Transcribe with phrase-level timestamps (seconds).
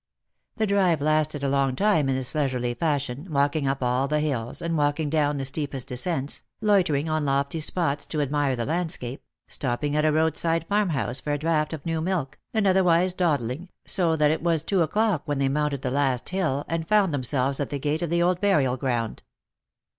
[0.55, 4.59] The drive lasted a long time in this leisurely fashion, walking up all the hills,
[4.59, 9.95] and walking down the steepest descents, loitering on lofty spots to admire the landscape, stopping
[9.95, 14.31] at a roadside farmhouse for a draught of new milk, and otherwise dawdling, so that
[14.31, 17.77] it was two o'clock when they mounted the las thill, and found themselves at the
[17.77, 19.21] gate of the old burial ground.